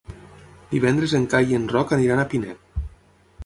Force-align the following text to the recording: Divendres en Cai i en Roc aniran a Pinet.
Divendres 0.71 1.13
en 1.19 1.29
Cai 1.35 1.53
i 1.53 1.59
en 1.59 1.69
Roc 1.77 1.95
aniran 1.99 2.23
a 2.23 2.27
Pinet. 2.33 2.85